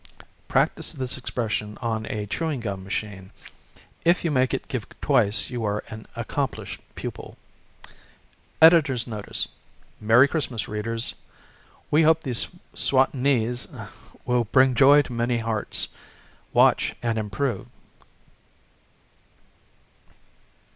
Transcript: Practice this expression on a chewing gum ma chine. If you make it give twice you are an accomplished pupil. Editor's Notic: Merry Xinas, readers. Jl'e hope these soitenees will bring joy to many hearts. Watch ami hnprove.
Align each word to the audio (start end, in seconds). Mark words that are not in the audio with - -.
Practice 0.47 0.93
this 0.93 1.15
expression 1.15 1.77
on 1.79 2.07
a 2.07 2.25
chewing 2.25 2.59
gum 2.61 2.83
ma 2.85 2.89
chine. 2.89 3.29
If 4.03 4.25
you 4.25 4.31
make 4.31 4.51
it 4.51 4.67
give 4.67 4.87
twice 4.99 5.51
you 5.51 5.63
are 5.63 5.83
an 5.89 6.07
accomplished 6.15 6.79
pupil. 6.95 7.37
Editor's 8.59 9.05
Notic: 9.05 9.47
Merry 9.99 10.27
Xinas, 10.27 10.67
readers. 10.67 11.13
Jl'e 11.93 12.03
hope 12.03 12.23
these 12.23 12.47
soitenees 12.73 13.67
will 14.25 14.45
bring 14.45 14.73
joy 14.73 15.03
to 15.03 15.13
many 15.13 15.37
hearts. 15.37 15.87
Watch 16.51 16.95
ami 17.03 17.21
hnprove. 17.21 17.67